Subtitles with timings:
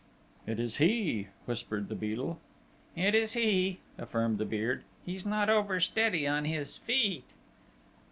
[0.47, 2.39] "It is he!" whispered the Beadle.
[2.95, 4.83] "It is he!" affirmed the Beard.
[5.05, 7.25] "He's not oversteady on his feet!"